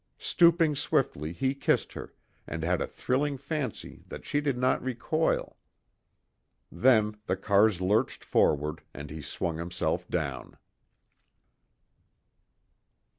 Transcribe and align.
Stooping 0.17 0.73
swiftly, 0.75 1.31
he 1.31 1.53
kissed 1.53 1.93
her, 1.93 2.11
and 2.47 2.63
had 2.63 2.81
a 2.81 2.87
thrilling 2.87 3.37
fancy 3.37 4.03
that 4.07 4.25
she 4.25 4.41
did 4.41 4.57
not 4.57 4.83
recoil; 4.83 5.57
then 6.71 7.17
the 7.27 7.37
cars 7.37 7.81
lurched 7.81 8.25
forward, 8.25 8.81
and 8.95 9.11
he 9.11 9.21
swung 9.21 9.57
himself 9.57 10.07
down. 10.09 10.57